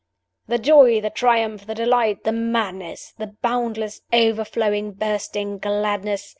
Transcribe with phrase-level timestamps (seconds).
[0.47, 3.13] "'The joy, the triumph, the delight, the madness!
[3.19, 6.27] the boundless, overflowing, bursting gladness!